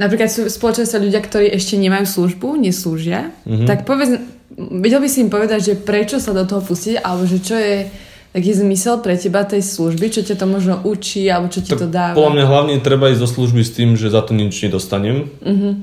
napríklad 0.00 0.32
sú 0.32 0.48
v 0.48 0.56
spoločenstve 0.56 0.96
ľudia, 0.96 1.20
ktorí 1.20 1.52
ešte 1.52 1.76
nemajú 1.76 2.08
službu, 2.08 2.56
neslúžia, 2.56 3.28
mm-hmm. 3.44 3.68
tak 3.68 3.84
povedz, 3.84 4.16
vedel 4.56 5.04
by 5.04 5.08
si 5.12 5.20
im 5.20 5.28
povedať, 5.28 5.60
že 5.60 5.74
prečo 5.76 6.16
sa 6.16 6.32
do 6.32 6.48
toho 6.48 6.64
pustiť, 6.64 7.04
alebo 7.04 7.28
že 7.28 7.38
čo 7.44 7.60
je 7.60 7.84
taký 8.30 8.50
zmysel 8.54 9.02
pre 9.02 9.18
teba 9.18 9.42
tej 9.42 9.62
služby, 9.62 10.06
čo 10.10 10.22
ťa 10.22 10.36
to 10.38 10.46
možno 10.46 10.74
učí, 10.86 11.26
alebo 11.26 11.50
čo 11.50 11.62
ti 11.62 11.74
tak 11.74 11.82
to 11.82 11.88
dáva? 11.90 12.14
Podľa 12.14 12.34
mňa 12.38 12.46
hlavne 12.46 12.74
treba 12.78 13.10
ísť 13.10 13.22
do 13.22 13.28
služby 13.28 13.62
s 13.66 13.74
tým, 13.74 13.98
že 13.98 14.10
za 14.10 14.22
to 14.22 14.32
nič 14.34 14.54
nedostanem. 14.62 15.30
Uh-huh. 15.42 15.78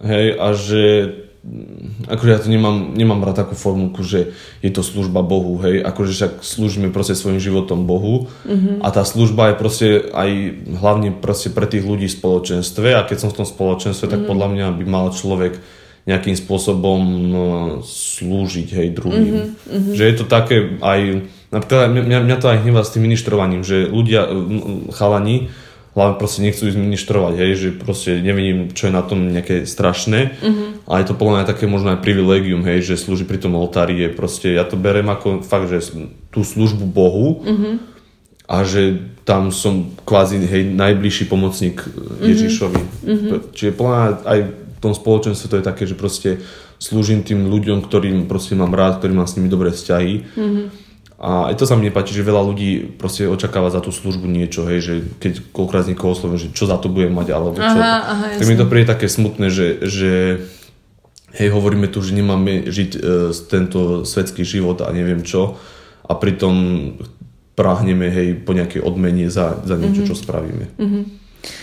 Hej, 0.00 0.26
a 0.40 0.46
že 0.56 0.82
akože 2.04 2.30
ja 2.36 2.40
to 2.40 2.52
nemám, 2.52 2.92
nemám 2.92 3.24
rád 3.24 3.48
takú 3.48 3.56
formulku, 3.56 4.04
že 4.04 4.36
je 4.60 4.68
to 4.68 4.84
služba 4.84 5.24
Bohu, 5.24 5.56
hej, 5.64 5.80
akože 5.80 6.12
však 6.12 6.32
slúžime 6.44 6.92
proste 6.92 7.16
svojim 7.16 7.40
životom 7.40 7.88
Bohu 7.88 8.28
uh-huh. 8.28 8.84
a 8.84 8.88
tá 8.92 9.08
služba 9.08 9.48
je 9.48 9.56
proste 9.56 9.88
aj 10.12 10.30
hlavne 10.68 11.16
proste 11.16 11.48
pre 11.48 11.64
tých 11.64 11.88
ľudí 11.88 12.12
v 12.12 12.16
spoločenstve 12.20 12.92
a 12.92 13.08
keď 13.08 13.16
som 13.24 13.32
v 13.32 13.40
tom 13.40 13.48
spoločenstve, 13.48 14.04
uh-huh. 14.04 14.20
tak 14.20 14.28
podľa 14.28 14.48
mňa 14.52 14.66
by 14.76 14.84
mal 14.84 15.08
človek 15.16 15.56
nejakým 16.08 16.36
spôsobom 16.36 17.00
no, 17.28 17.44
slúžiť 17.84 18.68
hej, 18.72 18.88
druhým. 18.96 19.34
Mm-hmm, 19.36 19.68
mm-hmm. 19.68 19.94
Že 19.94 20.04
je 20.04 20.14
to 20.16 20.24
také 20.26 20.56
aj, 20.80 21.00
napríklad 21.50 21.90
mňa, 21.90 22.18
mňa 22.26 22.36
to 22.38 22.46
aj 22.50 22.58
hnevá 22.62 22.82
s 22.82 22.94
tým 22.94 23.06
ministrovaním, 23.06 23.62
že 23.66 23.86
ľudia, 23.86 24.26
chalani, 24.94 25.50
hlavne 25.94 26.16
proste 26.22 26.40
nechcú 26.46 26.70
ísť 26.70 26.78
ministrovať, 26.78 27.34
hej, 27.34 27.52
že 27.58 27.68
proste 27.74 28.22
nevidím, 28.22 28.70
čo 28.70 28.88
je 28.88 28.94
na 28.94 29.02
tom 29.02 29.34
nejaké 29.34 29.66
strašné, 29.66 30.38
mm-hmm. 30.38 30.86
ale 30.86 30.96
je 31.02 31.08
to 31.10 31.18
podľa 31.18 31.34
mňa 31.42 31.50
také 31.50 31.66
možno 31.66 31.90
aj 31.90 32.02
privilegium, 32.06 32.62
hej, 32.62 32.86
že 32.86 33.02
slúži 33.02 33.26
pri 33.26 33.42
tom 33.42 33.58
oltári 33.58 33.98
je 34.06 34.08
proste, 34.14 34.54
ja 34.54 34.62
to 34.62 34.78
berem 34.78 35.10
ako 35.10 35.42
fakt, 35.42 35.66
že 35.66 35.90
tú 36.30 36.46
službu 36.46 36.86
Bohu 36.86 37.42
mm-hmm. 37.42 37.74
a 38.46 38.56
že 38.62 39.02
tam 39.26 39.50
som 39.50 39.90
kvázi, 40.06 40.38
hej, 40.46 40.70
najbližší 40.70 41.26
pomocník 41.26 41.82
Ježišovi. 42.22 42.82
Mm-hmm. 42.82 43.50
Čiže 43.50 43.74
podľa 43.74 43.90
mňa 43.90 44.06
aj 44.30 44.40
tom 44.80 44.96
spoločenstve 44.96 45.46
to 45.46 45.58
je 45.60 45.68
také, 45.68 45.84
že 45.84 45.94
proste 45.94 46.40
slúžim 46.80 47.20
tým 47.20 47.52
ľuďom, 47.52 47.84
ktorým 47.84 48.24
proste 48.24 48.56
mám 48.56 48.72
rád, 48.72 48.98
ktorým 48.98 49.20
mám 49.20 49.28
s 49.28 49.36
nimi 49.36 49.52
dobré 49.52 49.70
vzťahy. 49.70 50.14
Mm-hmm. 50.38 50.66
A 51.20 51.52
aj 51.52 51.60
to 51.60 51.68
sa 51.68 51.76
mi 51.76 51.84
nepáči, 51.84 52.16
že 52.16 52.24
veľa 52.24 52.40
ľudí 52.40 52.96
proste 52.96 53.28
očakáva 53.28 53.68
za 53.68 53.84
tú 53.84 53.92
službu 53.92 54.24
niečo, 54.24 54.64
hej, 54.64 54.80
že 54.80 54.94
keď 55.20 55.52
koľkokrát 55.52 55.84
niekoho 55.84 56.16
oslovím, 56.16 56.40
že 56.40 56.48
čo 56.56 56.64
za 56.64 56.80
to 56.80 56.88
budem 56.88 57.12
mať, 57.12 57.28
alebo 57.36 57.60
čo. 57.60 57.76
Aha, 57.76 57.94
aha, 58.08 58.26
tak 58.40 58.48
mi 58.48 58.56
to 58.56 58.64
príde 58.64 58.88
také 58.88 59.04
smutné, 59.04 59.52
že, 59.52 59.84
že 59.84 60.12
hej, 61.36 61.52
hovoríme 61.52 61.92
tu, 61.92 62.00
že 62.00 62.16
nemáme 62.16 62.72
žiť 62.72 62.90
e, 62.96 63.00
tento 63.52 64.08
svetský 64.08 64.48
život 64.48 64.80
a 64.80 64.88
neviem 64.96 65.20
čo 65.20 65.60
a 66.08 66.12
pritom 66.16 66.54
prahneme 67.52 68.08
hej, 68.08 68.40
po 68.40 68.56
nejakej 68.56 68.80
odmene 68.80 69.28
za, 69.28 69.60
za 69.62 69.76
niečo, 69.76 70.02
mm-hmm. 70.02 70.16
čo 70.16 70.16
spravíme. 70.16 70.64
Mm-hmm. 70.80 71.02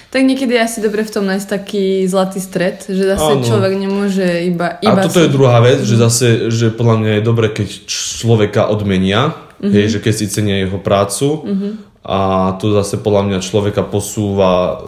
Tak 0.07 0.21
niekedy 0.23 0.57
je 0.57 0.61
asi 0.63 0.79
dobre 0.81 1.03
v 1.05 1.13
tom 1.13 1.27
nájsť 1.27 1.47
taký 1.47 2.07
zlatý 2.09 2.39
stred, 2.41 2.81
že 2.87 3.03
zase 3.13 3.37
Áno. 3.37 3.45
človek 3.45 3.73
nemôže 3.77 4.47
iba... 4.47 4.81
iba 4.81 4.97
a 4.97 5.05
toto 5.05 5.21
je 5.21 5.29
druhá 5.29 5.61
vec, 5.61 5.83
že 5.83 5.95
zase, 5.99 6.49
že 6.49 6.73
podľa 6.73 6.95
mňa 7.03 7.11
je 7.19 7.23
dobre, 7.23 7.47
keď 7.53 7.67
človeka 7.89 8.71
odmenia, 8.71 9.37
mm-hmm. 9.61 9.73
hej, 9.73 9.85
že 9.97 9.99
keď 10.01 10.13
si 10.15 10.25
cenia 10.31 10.63
jeho 10.63 10.79
prácu 10.81 11.43
mm-hmm. 11.43 11.71
a 12.07 12.19
to 12.57 12.73
zase 12.73 12.97
podľa 13.03 13.23
mňa 13.29 13.45
človeka 13.45 13.85
posúva 13.85 14.81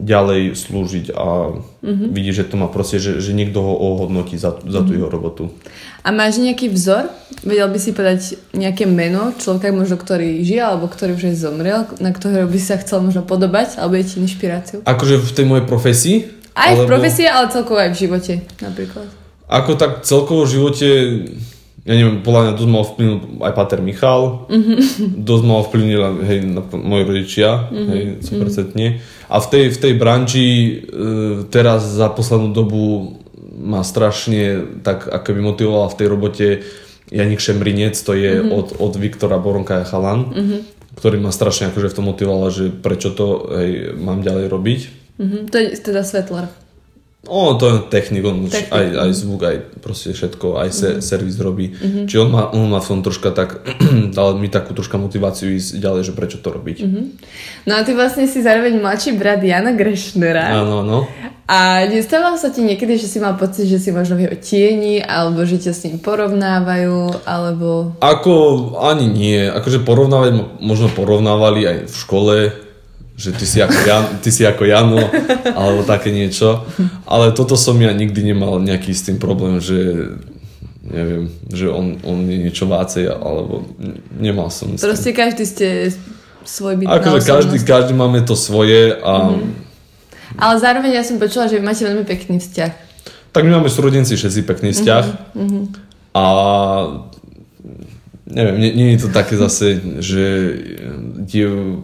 ďalej 0.00 0.56
slúžiť 0.56 1.12
a 1.12 1.54
mm-hmm. 1.84 2.08
vidí, 2.10 2.32
že 2.32 2.48
to 2.48 2.56
má 2.56 2.66
proste, 2.72 2.96
že, 2.96 3.20
že 3.20 3.36
niekto 3.36 3.60
ho 3.60 3.72
ohodnotí 3.76 4.40
za, 4.40 4.56
za 4.64 4.80
tú 4.82 4.90
mm-hmm. 4.90 4.96
jeho 4.96 5.08
robotu. 5.08 5.44
A 6.00 6.08
máš 6.10 6.40
nejaký 6.40 6.72
vzor? 6.72 7.12
Vedel 7.44 7.68
by 7.68 7.78
si 7.78 7.90
povedať 7.92 8.20
nejaké 8.56 8.88
meno 8.88 9.36
človeka, 9.36 9.72
možno 9.76 10.00
ktorý 10.00 10.40
žije 10.40 10.62
alebo 10.64 10.88
ktorý 10.88 11.16
už 11.16 11.32
je 11.32 11.34
zomrel, 11.36 11.84
na 12.00 12.10
ktorého 12.16 12.48
by 12.48 12.60
sa 12.60 12.80
chcel 12.80 13.04
možno 13.04 13.20
podobať 13.20 13.76
alebo 13.76 14.00
je 14.00 14.04
ti 14.08 14.16
inšpiráciu? 14.20 14.80
Akože 14.88 15.20
v 15.20 15.32
tej 15.36 15.44
mojej 15.44 15.64
profesii? 15.68 16.16
Aj 16.56 16.72
alebo... 16.72 16.88
v 16.88 16.90
profesii, 16.96 17.28
ale 17.28 17.52
celkovo 17.52 17.78
aj 17.78 17.90
v 17.92 17.98
živote 18.00 18.32
napríklad. 18.64 19.06
Ako 19.50 19.74
tak 19.76 20.06
celkovo 20.06 20.46
v 20.46 20.52
živote 20.56 20.88
ja 21.90 21.98
neviem, 21.98 22.22
podľa 22.22 22.40
mňa 22.46 22.52
dosť 22.54 22.70
ma 22.70 22.78
ovplyvnil 22.86 23.16
aj 23.42 23.52
Pater 23.58 23.80
Michal, 23.82 24.46
mm-hmm. 24.46 24.78
dosť 25.26 25.42
ma 25.42 25.54
ovplyvnil 25.58 26.02
hej, 26.22 26.38
na, 26.46 26.62
moji 26.70 27.02
rodičia, 27.02 27.66
mm-hmm. 27.66 27.88
hej, 27.90 28.02
100%. 28.30 28.78
Mm-hmm. 28.78 28.90
A 29.26 29.36
v 29.42 29.46
tej, 29.50 29.64
v 29.74 29.78
tej 29.82 29.92
branži 29.98 30.48
e, 30.54 30.70
teraz 31.50 31.82
za 31.82 32.06
poslednú 32.14 32.54
dobu 32.54 33.18
ma 33.58 33.82
strašne 33.82 34.62
tak 34.86 35.10
ako 35.10 35.34
by 35.34 35.40
motivovala 35.42 35.90
v 35.90 35.98
tej 35.98 36.06
robote 36.06 36.46
Janik 37.10 37.42
Šemrinec, 37.42 37.98
to 37.98 38.14
je 38.14 38.38
mm-hmm. 38.38 38.54
od, 38.54 38.78
od 38.78 38.92
Viktora 38.94 39.42
Boronka 39.42 39.82
a 39.82 39.88
Chalan, 39.88 40.30
mm-hmm. 40.30 40.60
ktorý 40.94 41.18
ma 41.18 41.34
strašne 41.34 41.74
akože 41.74 41.90
v 41.90 41.96
tom 41.98 42.06
motivoval, 42.06 42.54
že 42.54 42.70
prečo 42.70 43.10
to 43.10 43.50
hej, 43.50 43.98
mám 43.98 44.22
ďalej 44.22 44.46
robiť. 44.46 44.80
Mm-hmm. 45.18 45.42
To 45.50 45.56
je 45.58 45.66
teda 45.74 46.06
Svetlar. 46.06 46.46
O, 47.28 47.52
to 47.54 47.68
je 47.68 47.76
technik, 47.92 48.24
on 48.24 48.48
Technik. 48.48 48.72
aj, 48.72 48.86
aj 48.96 49.10
zvuk, 49.12 49.44
aj 49.44 49.56
proste 49.84 50.16
všetko, 50.16 50.56
aj 50.56 50.70
se, 50.72 50.88
mm. 50.88 51.00
servis 51.04 51.36
robí. 51.36 51.68
Mm-hmm. 51.68 52.04
Čiže 52.08 52.20
on 52.24 52.30
má, 52.32 52.42
on 52.48 52.64
má 52.72 52.80
v 52.80 52.88
tom 52.96 53.00
troška 53.04 53.36
tak, 53.36 53.60
dal 54.16 54.40
mi 54.40 54.48
takú 54.48 54.72
troška 54.72 54.96
motiváciu 54.96 55.52
ísť 55.52 55.84
ďalej, 55.84 56.02
že 56.08 56.12
prečo 56.16 56.40
to 56.40 56.48
robiť. 56.48 56.80
Mm-hmm. 56.80 57.04
No 57.68 57.76
a 57.76 57.84
ty 57.84 57.92
vlastne 57.92 58.24
si 58.24 58.40
zároveň 58.40 58.80
mladší 58.80 59.20
brat 59.20 59.44
Jana 59.44 59.76
Grešnera. 59.76 60.64
Áno, 60.64 60.80
no. 60.80 61.04
A 61.44 61.84
nestávalo 61.92 62.40
sa 62.40 62.48
ti 62.48 62.64
niekedy, 62.64 62.96
že 62.96 63.04
si 63.04 63.20
mal 63.20 63.36
pocit, 63.36 63.68
že 63.68 63.76
si 63.76 63.92
možno 63.92 64.16
v 64.16 64.24
jeho 64.24 64.36
tieni, 64.40 65.04
alebo 65.04 65.44
že 65.44 65.60
ťa 65.60 65.72
s 65.76 65.82
ním 65.84 66.00
porovnávajú, 66.00 67.26
alebo... 67.28 68.00
Ako 68.00 68.32
ani 68.80 69.10
nie, 69.12 69.44
akože 69.44 69.84
porovnávať, 69.84 70.62
možno 70.64 70.88
porovnávali 70.88 71.68
aj 71.68 71.78
v 71.84 71.94
škole, 72.00 72.36
že 73.20 73.36
ty 73.36 73.44
si 73.44 73.60
ako, 73.60 73.78
Jan, 73.84 74.04
ty 74.24 74.32
si 74.32 74.48
ako 74.48 74.64
Jano, 74.64 75.04
alebo 75.44 75.84
také 75.84 76.08
niečo. 76.08 76.64
Ale 77.04 77.36
toto 77.36 77.52
som 77.60 77.76
ja 77.76 77.92
nikdy 77.92 78.32
nemal 78.32 78.56
nejaký 78.64 78.96
s 78.96 79.04
tým 79.04 79.20
problém, 79.20 79.60
že 79.60 79.76
neviem, 80.80 81.28
že 81.52 81.68
on, 81.68 82.00
on 82.00 82.24
je 82.24 82.48
niečo 82.48 82.64
vácej, 82.64 83.12
alebo 83.12 83.68
nemal 84.16 84.48
som 84.48 84.72
Proste 84.80 85.12
každý 85.12 85.44
ste 85.44 85.92
svoj 86.48 86.80
byt 86.80 86.88
Akože 86.88 87.20
každý, 87.28 87.56
každý 87.60 87.92
máme 87.92 88.24
to 88.24 88.32
svoje 88.32 88.96
a... 88.96 89.36
Mm-hmm. 89.36 89.68
Ale 90.40 90.54
zároveň 90.56 90.90
ja 90.96 91.04
som 91.04 91.20
počula, 91.20 91.44
že 91.44 91.60
vy 91.60 91.62
máte 91.66 91.84
veľmi 91.84 92.08
pekný 92.08 92.40
vzťah. 92.40 92.72
Tak 93.36 93.42
my 93.44 93.60
máme 93.60 93.68
súrodenci 93.68 94.16
všetci 94.16 94.48
pekný 94.48 94.72
vzťah. 94.72 95.04
Mm-hmm. 95.36 95.64
A 96.16 96.24
neviem, 98.30 98.56
nie, 98.58 98.70
nie 98.72 98.86
je 98.96 99.04
to 99.06 99.08
také 99.10 99.34
zase, 99.36 99.78
že 100.00 100.24
diev, 101.26 101.82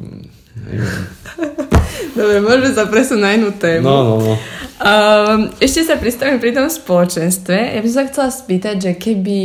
Dobre, 2.19 2.39
môžeme 2.43 2.71
sa 2.75 2.85
presunúť 2.89 3.23
na 3.23 3.31
inú 3.37 3.51
tému. 3.55 3.87
No, 3.87 3.97
no, 4.03 4.15
no. 4.19 4.35
Um, 4.77 5.49
ešte 5.57 5.89
sa 5.89 5.97
pristavím 5.97 6.37
pri 6.37 6.53
tom 6.53 6.69
spoločenstve. 6.69 7.77
Ja 7.77 7.81
by 7.81 7.89
som 7.89 7.99
sa 8.05 8.09
chcela 8.13 8.29
spýtať, 8.33 8.77
že 8.81 8.93
keby 8.97 9.39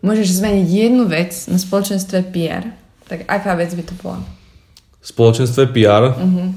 môžeš 0.00 0.40
zmeniť 0.40 0.66
jednu 0.68 1.04
vec 1.08 1.32
na 1.48 1.56
spoločenstve 1.60 2.28
PR, 2.32 2.72
tak 3.08 3.28
aká 3.28 3.56
vec 3.56 3.72
by 3.72 3.84
to 3.84 3.94
bola? 4.00 4.20
Spoločenstve 5.04 5.68
PR? 5.72 6.16
Uh-huh. 6.16 6.48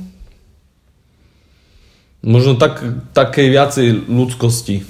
Možno 2.24 2.56
tak, 2.56 2.84
takej 3.12 3.48
viacej 3.51 3.88
ľudskosti. 4.08 4.84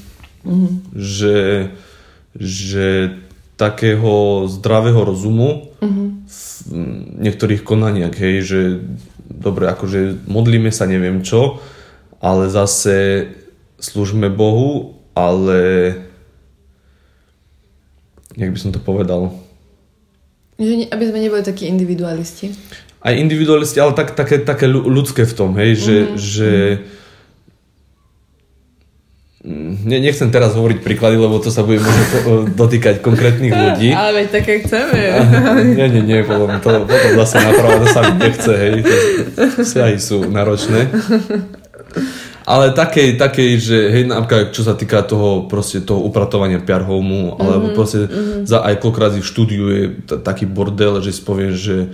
Uh-huh. 0.45 0.77
Že, 0.93 1.37
že 2.37 2.87
takého 3.57 4.45
zdravého 4.45 5.01
rozumu 5.01 5.73
uh-huh. 5.81 6.16
V 6.27 6.71
niektorých 7.23 7.63
konaniach, 7.63 8.15
hej, 8.19 8.35
že 8.43 8.59
dobre, 9.27 9.71
akože 9.71 10.27
modlíme 10.27 10.71
sa 10.75 10.83
neviem 10.83 11.23
čo, 11.23 11.63
ale 12.19 12.51
zase 12.51 13.27
slúžme 13.79 14.27
Bohu, 14.27 14.99
ale 15.15 15.93
jak 18.35 18.51
by 18.51 18.59
som 18.59 18.71
to 18.75 18.81
povedal, 18.83 19.33
Že 20.57 20.89
aby 20.89 21.03
sme 21.05 21.19
neboli 21.21 21.41
takí 21.45 21.69
individualisti. 21.69 22.51
Aj 23.01 23.13
individualisti, 23.13 23.77
ale 23.77 23.93
tak, 23.93 24.17
také, 24.17 24.41
také 24.41 24.65
ľudské 24.67 25.23
v 25.23 25.33
tom, 25.37 25.53
hej, 25.55 25.77
že, 25.77 25.95
mm-hmm. 25.95 26.17
že 26.17 26.51
ne, 29.87 29.97
nechcem 30.03 30.27
teraz 30.27 30.51
hovoriť 30.59 30.83
príklady, 30.83 31.15
lebo 31.15 31.39
to 31.39 31.47
sa 31.47 31.63
bude 31.63 31.79
možno 31.79 32.03
dotýkať 32.51 32.99
konkrétnych 32.99 33.55
ľudí. 33.55 33.95
Ale 33.99 34.23
veď 34.23 34.27
také 34.43 34.53
chceme. 34.67 34.99
nie, 35.71 35.87
nie, 35.87 36.03
nie, 36.03 36.19
potom, 36.27 36.51
to, 36.59 36.83
potom 36.83 37.11
zase 37.23 37.35
napravo 37.39 37.75
to 37.83 37.87
sa 37.87 38.01
nechce, 38.11 38.51
hej, 38.51 38.75
vzťahy 39.63 39.95
sú 39.95 40.27
náročné. 40.27 40.91
Ale 42.47 42.71
takej, 42.71 43.19
takej, 43.19 43.49
že 43.59 43.77
hej, 43.91 44.03
napríklad 44.07 44.55
čo 44.55 44.63
sa 44.63 44.71
týka 44.71 45.03
toho 45.03 45.51
proste 45.51 45.83
toho 45.83 45.99
upratovania 45.99 46.63
PR 46.63 46.79
homeu, 46.83 47.35
mm-hmm, 47.35 47.43
alebo 47.43 47.65
proste 47.75 48.07
mm-hmm. 48.07 48.47
za 48.47 48.63
aj 48.63 48.75
koľkokrát 48.79 49.11
v 49.19 49.23
štúdiu 49.23 49.65
je 49.67 49.83
t- 50.07 50.19
taký 50.23 50.47
bordel, 50.47 51.03
že 51.03 51.11
si 51.11 51.21
poviem, 51.27 51.51
že 51.51 51.91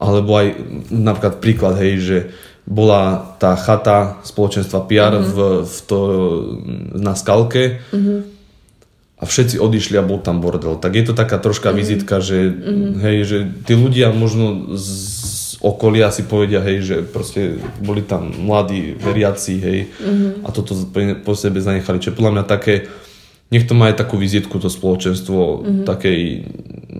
alebo 0.00 0.32
aj 0.36 0.56
napríklad 0.88 1.34
príklad, 1.44 1.76
hej, 1.80 1.94
že 2.00 2.18
bola 2.66 3.34
tá 3.38 3.54
chata 3.54 4.18
spoločenstva 4.26 4.90
PR 4.90 5.14
mm-hmm. 5.14 5.32
v, 5.32 5.38
v 5.62 5.76
to, 5.86 5.98
na 6.98 7.14
skalke 7.14 7.78
mm-hmm. 7.94 8.18
a 9.18 9.24
všetci 9.24 9.62
odišli 9.62 9.94
a 9.94 10.02
bol 10.02 10.18
tam 10.18 10.42
bordel. 10.42 10.74
Tak 10.74 10.92
je 10.98 11.04
to 11.06 11.14
taká 11.14 11.38
troška 11.38 11.70
mm-hmm. 11.70 11.78
vizitka, 11.78 12.18
že, 12.18 12.50
mm-hmm. 12.50 12.92
hej, 13.06 13.16
že 13.22 13.38
tí 13.62 13.78
ľudia 13.78 14.10
možno 14.10 14.74
z, 14.74 15.62
okolia 15.62 16.10
si 16.10 16.26
povedia, 16.26 16.58
hej, 16.58 16.78
že 16.82 16.96
proste 17.06 17.62
boli 17.78 18.02
tam 18.02 18.34
mladí 18.34 18.98
veriaci, 18.98 19.54
hej, 19.62 19.78
mm-hmm. 19.86 20.42
a 20.42 20.48
toto 20.50 20.74
po 21.22 21.32
sebe 21.38 21.62
zanechali. 21.62 22.02
Čiže 22.02 22.18
podľa 22.18 22.32
mňa 22.34 22.44
také, 22.50 22.90
nech 23.46 23.64
to 23.64 23.78
má 23.78 23.94
aj 23.94 24.02
takú 24.02 24.18
vizitku, 24.18 24.58
to 24.58 24.66
spoločenstvo 24.66 25.38
mm-hmm. 25.38 25.84
takej, 25.86 26.20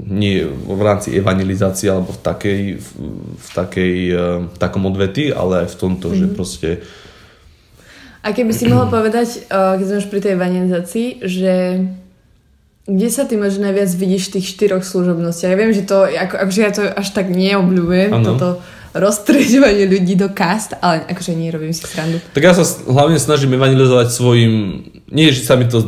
nie 0.06 0.46
v 0.46 0.80
rámci 0.82 1.18
evangelizácie, 1.18 1.90
alebo 1.90 2.14
v 2.14 2.20
takej, 2.22 2.60
v, 2.78 2.88
v 3.34 3.48
takej, 3.50 3.94
v 4.12 4.46
eh, 4.46 4.58
takom 4.60 4.86
odvety, 4.86 5.34
ale 5.34 5.66
aj 5.66 5.74
v 5.74 5.76
tomto, 5.76 6.06
mm-hmm. 6.10 6.20
že 6.22 6.26
mhm. 6.26 6.34
proste 6.34 6.70
a 8.26 8.34
keby 8.34 8.50
si 8.50 8.66
mohla 8.66 8.90
povedať, 8.90 9.46
eh, 9.46 9.74
keď 9.78 9.86
sme 9.86 10.00
už 10.02 10.08
pri 10.10 10.20
tej 10.22 10.32
evangelizácii, 10.34 11.08
že 11.22 11.54
kde 12.86 13.08
sa 13.10 13.26
ty 13.26 13.34
možno 13.38 13.66
najviac 13.66 13.90
vidíš 13.94 14.30
v 14.30 14.32
tých 14.38 14.46
štyroch 14.54 14.82
služobnostiach? 14.86 15.50
Ja 15.54 15.58
viem, 15.58 15.74
že 15.74 15.82
to, 15.86 16.06
ako, 16.06 16.34
akože 16.46 16.60
ja 16.62 16.70
to 16.70 16.82
až 16.86 17.08
tak 17.14 17.30
neobľúbujem, 17.30 18.10
ano. 18.14 18.26
toto 18.34 18.48
roztreďovanie 18.94 19.90
ľudí 19.90 20.14
do 20.14 20.30
cast, 20.32 20.74
ale 20.78 21.04
akože 21.06 21.36
nie 21.36 21.50
robím 21.52 21.74
si 21.74 21.84
srandu. 21.84 22.22
Tak 22.32 22.42
ja 22.42 22.54
sa 22.54 22.64
hlavne 22.86 23.20
snažím 23.20 23.54
evangelizovať 23.58 24.06
svojim, 24.08 24.54
nie 25.06 25.30
že 25.30 25.46
sa 25.46 25.54
mi 25.54 25.70
to 25.70 25.82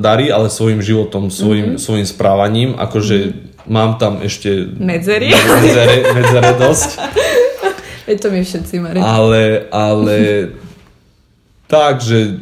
darí, 0.00 0.32
ale 0.32 0.48
svojim 0.48 0.80
životom, 0.80 1.28
svojim, 1.28 1.76
mm-hmm. 1.76 1.82
svojim 1.82 2.06
správaním, 2.08 2.70
akože 2.80 3.16
mm-hmm. 3.20 3.68
mám 3.68 4.00
tam 4.00 4.24
ešte 4.24 4.72
medzery, 4.80 5.28
medzere, 5.62 5.96
medzere 6.16 6.50
dosť. 6.56 6.90
Je 8.08 8.18
to 8.18 8.34
my 8.34 8.42
všetci, 8.42 8.74
Mari. 8.82 8.98
Ale, 8.98 9.70
ale 9.70 10.16
tak, 11.72 12.02
že 12.02 12.40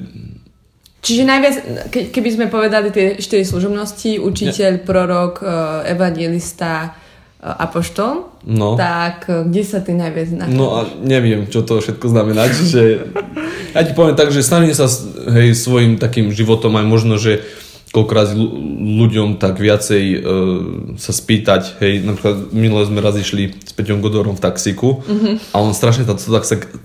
Čiže 1.01 1.25
najviac, 1.25 1.57
ke, 1.89 2.01
keby 2.13 2.29
sme 2.29 2.47
povedali 2.53 2.93
tie 2.93 3.17
štyri 3.17 3.41
služobnosti, 3.41 4.21
učiteľ, 4.21 4.85
prorok, 4.85 5.41
e, 5.41 5.49
evangelista, 5.97 6.73
e, 6.85 6.91
apoštol, 7.41 8.29
no. 8.45 8.77
tak 8.77 9.25
e, 9.33 9.49
kde 9.49 9.63
sa 9.65 9.81
ty 9.81 9.97
najviac 9.97 10.29
nachádzaš? 10.37 10.61
No 10.61 10.67
a 10.77 10.81
neviem, 11.01 11.49
čo 11.49 11.65
to 11.65 11.81
všetko 11.81 12.07
znamená, 12.13 12.45
čiže 12.53 13.09
ja 13.77 13.81
ti 13.81 13.97
poviem 13.97 14.13
tak, 14.13 14.29
že 14.29 14.45
snažím 14.45 14.77
sa 14.77 14.85
hej, 15.33 15.57
svojim 15.57 15.97
takým 15.97 16.29
životom 16.37 16.77
aj 16.77 16.87
možno, 16.87 17.17
že 17.17 17.41
koľkokrát 17.91 18.39
ľuďom 19.03 19.43
tak 19.43 19.59
viacej 19.59 20.05
uh, 20.15 20.23
sa 20.95 21.11
spýtať, 21.11 21.83
hej, 21.83 22.07
napríklad 22.07 22.55
minule 22.55 22.87
sme 22.87 23.03
raz 23.03 23.19
išli 23.19 23.51
s 23.51 23.75
Peťom 23.75 23.99
Godorom 23.99 24.39
v 24.39 24.45
taxiku 24.47 25.03
mm-hmm. 25.03 25.51
a 25.51 25.57
on 25.59 25.75
strašne 25.75 26.07
to 26.07 26.15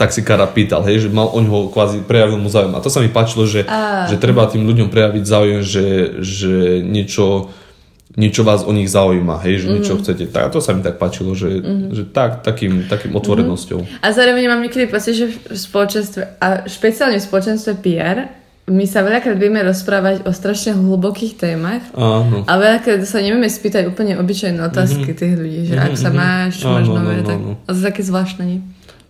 taxikára 0.01 0.49
pýtal, 0.49 0.81
hej, 0.81 1.05
že 1.05 1.13
mal 1.13 1.29
o 1.29 1.37
ňoho 1.45 1.69
kvázi 1.69 2.01
prejavil 2.09 2.41
mu 2.41 2.49
záujem. 2.49 2.73
A 2.73 2.81
to 2.81 2.89
sa 2.89 3.05
mi 3.05 3.13
páčilo, 3.13 3.45
že, 3.45 3.69
a... 3.69 4.09
že 4.09 4.17
treba 4.17 4.49
tým 4.49 4.65
ľuďom 4.65 4.89
prejaviť 4.89 5.23
záujem, 5.29 5.61
že, 5.61 5.85
že 6.25 6.81
niečo, 6.81 7.53
niečo 8.13 8.45
vás 8.45 8.61
o 8.61 8.71
nich 8.71 8.87
zaujíma, 8.87 9.41
hej, 9.43 9.59
že 9.59 9.65
mm-hmm. 9.65 9.75
niečo 9.81 9.93
mhm. 9.97 10.01
chcete. 10.05 10.23
Tak, 10.29 10.53
to 10.53 10.61
sa 10.61 10.77
mi 10.77 10.85
tak 10.85 11.01
páčilo, 11.01 11.33
že, 11.33 11.59
mm-hmm. 11.59 11.89
že 11.91 12.03
tak, 12.13 12.45
takým, 12.45 12.85
takým 12.85 13.11
mhm. 13.11 13.19
otvorenosťou. 13.19 13.79
Mm-hmm. 13.81 14.05
A 14.05 14.07
zároveň 14.13 14.43
mám 14.47 14.61
niekedy 14.61 14.85
pocit, 14.87 15.17
že 15.17 15.27
v 15.33 15.57
spoločenstve, 15.57 16.21
a 16.37 16.47
špeciálne 16.69 17.17
v 17.17 17.25
spoločenstve 17.25 17.71
PR, 17.81 18.17
my 18.65 18.85
sa 18.89 19.05
veľakrát 19.05 19.37
vieme 19.37 19.61
rozprávať 19.61 20.25
o 20.25 20.33
strašne 20.33 20.73
hlbokých 20.73 21.37
témach 21.37 21.85
Áno. 21.93 22.49
a 22.49 22.53
veľakrát 22.57 22.97
sa 23.05 23.21
nevieme 23.21 23.45
spýtať 23.45 23.85
úplne 23.85 24.17
obyčajné 24.17 24.57
otázky 24.57 25.05
mm-hmm. 25.05 25.21
tých 25.21 25.33
ľudí, 25.37 25.61
že 25.69 25.75
mm-hmm. 25.77 25.85
ak 25.85 25.93
sa 25.93 26.09
mhm. 26.09 26.17
máš, 26.17 26.51
čo 26.57 26.67
máš 26.73 26.87
nové, 26.89 27.21
tak 27.21 27.37
a 27.45 27.69
to 27.69 27.79
také 27.85 28.01
zvláštne, 28.01 28.43
nie? 28.45 28.59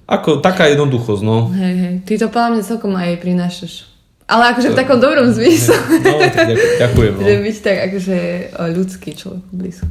Ako, 0.05 0.37
taká 0.37 0.69
jednoduchosť, 0.69 1.23
no. 1.23 1.49
Hej, 1.55 1.75
hej, 1.81 1.95
ty 2.05 2.13
to 2.19 2.29
podľa 2.29 2.49
mňa 2.51 2.63
celkom 2.67 2.93
aj 2.93 3.17
prinášaš. 3.23 3.94
Ale 4.25 4.43
akože 4.57 4.73
v 4.73 4.77
takom 4.77 4.97
dobrom 4.97 5.29
zmysle. 5.29 5.77
No, 6.01 6.17
tak 6.17 6.49
ďakujem. 6.81 7.13
No. 7.13 7.21
Že 7.29 7.33
byť 7.45 7.57
tak 7.61 7.77
akože 7.91 8.17
ľudský 8.73 9.09
človek 9.13 9.45
blízko. 9.53 9.87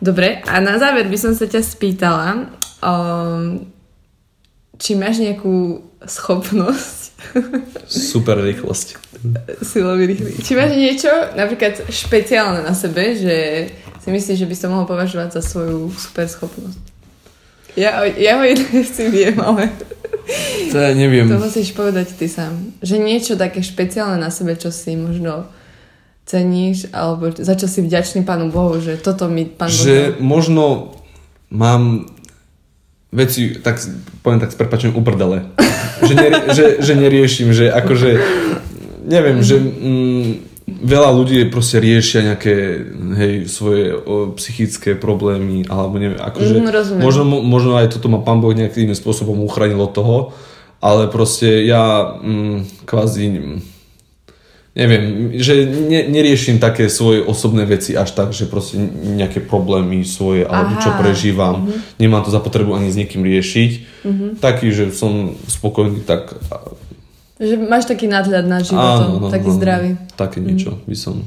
Dobre, 0.00 0.40
a 0.48 0.54
na 0.64 0.80
záver 0.80 1.04
by 1.12 1.18
som 1.20 1.36
sa 1.36 1.44
ťa 1.44 1.60
spýtala, 1.60 2.48
um, 2.80 3.68
či 4.80 4.96
máš 4.96 5.20
nejakú 5.20 5.84
schopnosť 6.08 7.00
Super 7.86 8.40
rýchlosť. 8.40 8.96
Silový 9.70 10.10
rýchly. 10.10 10.40
Či 10.40 10.52
máš 10.56 10.72
niečo 10.74 11.10
napríklad 11.36 11.86
špeciálne 11.92 12.64
na 12.64 12.72
sebe, 12.72 13.14
že 13.14 13.68
si 14.00 14.08
myslíš, 14.08 14.40
že 14.40 14.48
by 14.48 14.56
som 14.56 14.72
mohol 14.72 14.88
považovať 14.88 15.38
za 15.38 15.42
svoju 15.44 15.92
super 15.92 16.26
schopnosť? 16.26 16.80
Ja, 17.78 18.02
ja 18.08 18.40
ho 18.40 18.44
jedné 18.50 18.82
si 18.82 19.04
viem, 19.12 19.36
ale... 19.38 19.70
To 20.70 20.76
ja 20.78 20.92
neviem. 20.94 21.26
To 21.26 21.42
musíš 21.42 21.74
povedať 21.74 22.14
ty 22.14 22.30
sám. 22.30 22.74
Že 22.80 22.96
niečo 23.02 23.34
také 23.34 23.62
špeciálne 23.62 24.22
na 24.22 24.30
sebe, 24.30 24.54
čo 24.54 24.70
si 24.70 24.94
možno 24.94 25.50
ceníš, 26.30 26.86
alebo 26.94 27.34
za 27.34 27.58
čo 27.58 27.66
si 27.66 27.82
vďačný 27.82 28.22
Pánu 28.22 28.54
Bohu, 28.54 28.78
že 28.78 28.94
toto 29.00 29.26
mi 29.26 29.50
Pán 29.50 29.66
Boh... 29.66 29.82
Že 29.82 30.22
možno 30.22 30.94
mám 31.50 32.06
veci, 33.10 33.58
tak 33.58 33.82
poviem 34.22 34.38
tak 34.38 34.54
s 34.54 34.58
prepačením, 34.58 34.94
uprdele. 34.94 35.50
že, 36.06 36.14
neri, 36.14 36.38
že, 36.54 36.64
že 36.78 36.92
neriešim, 36.94 37.50
že 37.50 37.66
akože, 37.74 38.10
neviem, 39.02 39.42
že 39.42 39.58
mm, 39.58 40.30
veľa 40.78 41.10
ľudí 41.16 41.50
proste 41.50 41.82
riešia 41.82 42.34
nejaké, 42.34 42.54
hej, 43.18 43.34
svoje 43.50 43.90
o, 43.94 44.30
psychické 44.38 44.94
problémy, 44.94 45.66
alebo 45.66 45.98
neviem, 45.98 46.20
akože, 46.22 46.62
mm, 46.62 47.02
možno, 47.02 47.26
možno 47.26 47.74
aj 47.74 47.96
toto 47.98 48.06
ma 48.06 48.22
pán 48.22 48.38
Boh 48.38 48.54
nejakým 48.54 48.94
spôsobom 48.94 49.42
uchránil 49.42 49.80
od 49.80 49.92
toho, 49.92 50.16
ale 50.78 51.10
proste 51.10 51.66
ja 51.66 52.16
mm, 52.22 52.88
kvázi 52.88 53.24
neviem, 54.70 55.34
že 55.42 55.66
ne, 55.66 56.06
neriešim 56.06 56.62
také 56.62 56.86
svoje 56.86 57.20
osobné 57.20 57.66
veci 57.66 57.98
až 57.98 58.14
tak, 58.14 58.30
že 58.30 58.46
proste 58.46 58.78
nejaké 59.02 59.42
problémy 59.42 60.06
svoje 60.06 60.46
alebo 60.46 60.78
Aha. 60.78 60.82
čo 60.82 60.90
prežívam. 60.94 61.66
Uh-huh. 61.66 61.78
Nemám 61.98 62.22
to 62.22 62.30
za 62.30 62.38
potrebu 62.38 62.78
ani 62.78 62.88
s 62.88 62.96
niekým 62.98 63.26
riešiť. 63.26 63.70
Uh-huh. 64.06 64.30
Taký, 64.38 64.70
že 64.70 64.94
som 64.94 65.34
spokojný 65.50 66.06
tak... 66.06 66.38
Že 67.40 67.56
máš 67.56 67.88
taký 67.88 68.04
nadhľad 68.04 68.44
na 68.44 68.60
životom, 68.60 69.16
áno, 69.16 69.24
no, 69.24 69.32
taký 69.32 69.48
no, 69.48 69.56
zdravý. 69.56 69.90
Také 70.12 70.44
niečo 70.44 70.76
uh-huh. 70.76 70.84
by 70.84 70.96
som... 70.96 71.24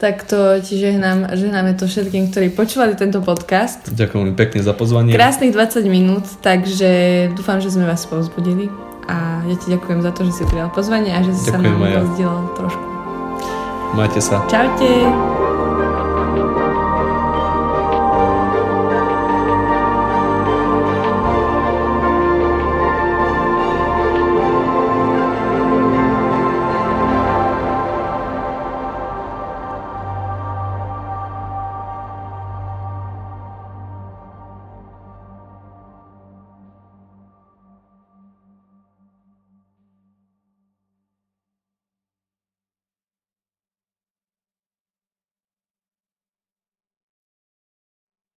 Tak 0.00 0.24
to 0.24 0.58
ti 0.64 0.80
žehnám, 0.80 1.36
žehnáme 1.36 1.76
to 1.76 1.84
všetkým, 1.84 2.32
ktorí 2.32 2.50
počúvali 2.50 2.96
tento 2.96 3.20
podcast. 3.20 3.92
Ďakujem 3.92 4.34
pekne 4.34 4.60
za 4.64 4.72
pozvanie. 4.72 5.12
Krásnych 5.12 5.52
20 5.52 5.84
minút, 5.86 6.24
takže 6.40 7.28
dúfam, 7.36 7.60
že 7.60 7.70
sme 7.70 7.84
vás 7.84 8.08
povzbudili 8.08 8.72
a 9.04 9.44
ja 9.44 9.54
ti 9.60 9.68
ďakujem 9.70 10.00
za 10.00 10.10
to, 10.16 10.24
že 10.24 10.32
si 10.32 10.42
prijal 10.48 10.72
pozvanie 10.72 11.12
a 11.12 11.20
že 11.20 11.36
si 11.36 11.52
ďakujem 11.52 11.76
sa 11.76 11.78
nám 11.78 11.94
rozdielal 12.08 12.44
trošku. 12.56 12.84
Majte 13.94 14.20
sa. 14.24 14.42
Čaute. 14.50 15.63